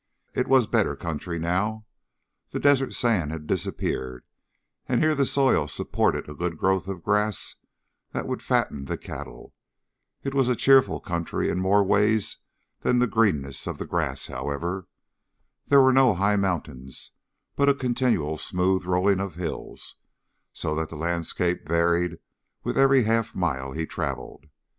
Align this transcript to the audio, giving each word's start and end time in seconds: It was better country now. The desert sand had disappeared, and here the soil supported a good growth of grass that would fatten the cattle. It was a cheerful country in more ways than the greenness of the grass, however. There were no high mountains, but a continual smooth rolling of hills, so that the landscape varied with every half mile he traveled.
It 0.33 0.47
was 0.47 0.65
better 0.65 0.95
country 0.95 1.37
now. 1.37 1.85
The 2.49 2.59
desert 2.59 2.91
sand 2.95 3.31
had 3.31 3.45
disappeared, 3.45 4.25
and 4.87 4.99
here 4.99 5.13
the 5.13 5.27
soil 5.27 5.67
supported 5.67 6.27
a 6.27 6.33
good 6.33 6.57
growth 6.57 6.87
of 6.87 7.03
grass 7.03 7.57
that 8.11 8.25
would 8.27 8.41
fatten 8.41 8.85
the 8.85 8.97
cattle. 8.97 9.53
It 10.23 10.33
was 10.33 10.47
a 10.49 10.55
cheerful 10.55 11.01
country 11.01 11.49
in 11.51 11.59
more 11.59 11.83
ways 11.83 12.37
than 12.79 12.97
the 12.97 13.05
greenness 13.05 13.67
of 13.67 13.77
the 13.77 13.85
grass, 13.85 14.25
however. 14.25 14.87
There 15.67 15.83
were 15.83 15.93
no 15.93 16.15
high 16.15 16.35
mountains, 16.35 17.11
but 17.55 17.69
a 17.69 17.75
continual 17.75 18.37
smooth 18.39 18.85
rolling 18.85 19.19
of 19.19 19.35
hills, 19.35 19.97
so 20.51 20.73
that 20.77 20.89
the 20.89 20.95
landscape 20.95 21.67
varied 21.67 22.17
with 22.63 22.75
every 22.75 23.03
half 23.03 23.35
mile 23.35 23.73
he 23.73 23.85
traveled. 23.85 24.47